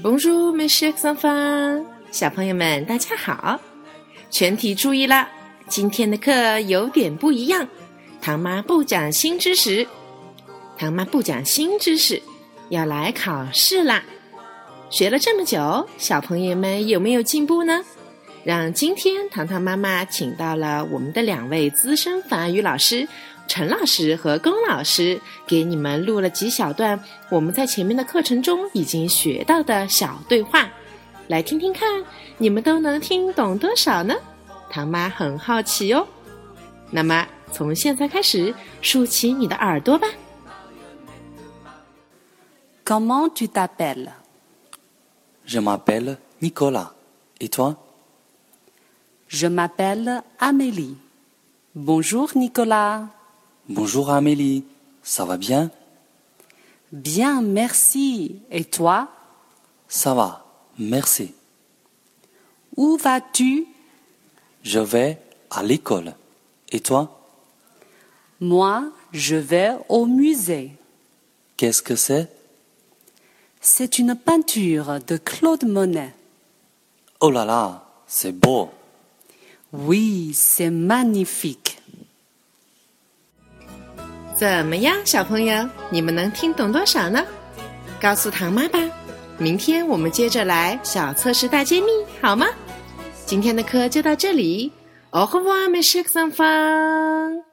[0.00, 3.58] 美食上方，小朋友们大家好，
[4.30, 5.28] 全体注意啦，
[5.66, 7.66] 今天的课有点不一样，
[8.20, 9.84] 唐妈不讲新知识，
[10.78, 12.22] 唐妈不讲新知识，
[12.68, 14.02] 要来考试啦。
[14.88, 17.84] 学了这么久，小朋友们有没有进步呢？
[18.44, 23.06] 让今天糖糖妈妈请到了我们的两位资深法语老师。
[23.46, 30.68] 陈老师和龚老师给你们录了几小段我们在前面的课程中已经学到的小对话，
[31.28, 32.04] 来听听看，
[32.36, 34.14] 你们都能听懂多少呢？
[34.68, 36.06] 糖妈很好奇哦。
[36.90, 40.06] 那么从现在开始，竖起你的耳朵吧。
[42.84, 44.08] Comment tu t'appelles?
[45.46, 46.90] Je m'appelle Nicolas.
[47.40, 47.76] Et toi?
[49.28, 50.96] Je m'appelle Amélie.
[51.74, 53.06] Bonjour Nicolas.
[53.68, 54.64] Bonjour Amélie,
[55.02, 55.70] ça va bien?
[56.92, 58.40] Bien, merci.
[58.50, 59.08] Et toi?
[59.86, 60.46] Ça va,
[60.78, 61.34] merci.
[62.74, 63.66] Où vas-tu?
[64.62, 66.14] Je vais à l'école.
[66.72, 67.20] Et toi?
[68.40, 70.72] Moi, je vais au musée.
[71.58, 72.32] Qu'est-ce que c'est?
[73.60, 76.14] C'est une peinture de Claude Monet.
[77.20, 78.70] Oh là là, c'est beau.
[79.70, 81.76] Oui, c'est magnifique.
[84.34, 87.22] 怎么样，小朋友，你们能听懂多少呢？
[88.00, 88.78] 告诉唐妈吧。
[89.36, 91.88] 明天我们接着来小测试大揭秘，
[92.20, 92.46] 好吗？
[93.26, 94.72] 今天的课就到这里。
[95.10, 97.47] Au revoir, mes chers enfants.